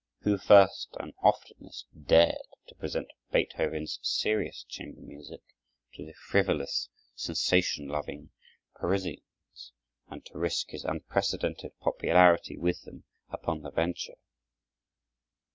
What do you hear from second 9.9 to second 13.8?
and to risk his unprecedented popularity with them upon the